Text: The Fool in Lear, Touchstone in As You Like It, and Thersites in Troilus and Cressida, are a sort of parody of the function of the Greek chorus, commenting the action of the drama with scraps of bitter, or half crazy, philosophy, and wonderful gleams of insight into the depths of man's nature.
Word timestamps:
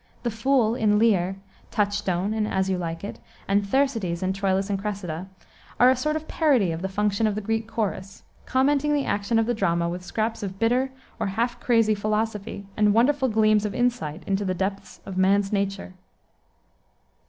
The 0.23 0.31
Fool 0.31 0.73
in 0.73 0.97
Lear, 0.97 1.35
Touchstone 1.69 2.33
in 2.33 2.47
As 2.47 2.71
You 2.71 2.79
Like 2.79 3.03
It, 3.03 3.19
and 3.47 3.63
Thersites 3.63 4.23
in 4.23 4.33
Troilus 4.33 4.67
and 4.67 4.79
Cressida, 4.81 5.29
are 5.79 5.91
a 5.91 5.95
sort 5.95 6.15
of 6.15 6.27
parody 6.27 6.71
of 6.71 6.81
the 6.81 6.89
function 6.89 7.27
of 7.27 7.35
the 7.35 7.39
Greek 7.39 7.67
chorus, 7.67 8.23
commenting 8.47 8.95
the 8.95 9.05
action 9.05 9.37
of 9.37 9.45
the 9.45 9.53
drama 9.53 9.87
with 9.87 10.03
scraps 10.03 10.41
of 10.41 10.57
bitter, 10.57 10.91
or 11.19 11.27
half 11.27 11.59
crazy, 11.59 11.93
philosophy, 11.93 12.65
and 12.75 12.95
wonderful 12.95 13.29
gleams 13.29 13.63
of 13.63 13.75
insight 13.75 14.23
into 14.25 14.43
the 14.43 14.55
depths 14.55 15.01
of 15.05 15.19
man's 15.19 15.53
nature. 15.53 15.93